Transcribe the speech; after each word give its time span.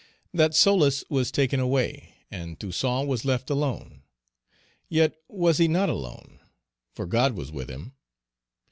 That 0.33 0.55
solace 0.55 1.03
was 1.11 1.31
taken 1.31 1.59
away, 1.59 2.15
and 2.31 2.59
Toussaint 2.59 3.05
was 3.07 3.23
left 3.23 3.51
alone. 3.51 4.01
Yet 4.89 5.13
was 5.27 5.59
he 5.59 5.67
not 5.67 5.89
alone, 5.89 6.39
for 6.95 7.05
God 7.05 7.33
was 7.33 7.51
with 7.51 7.69
him. 7.69 7.93